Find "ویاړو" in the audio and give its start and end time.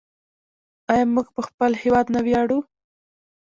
2.25-2.59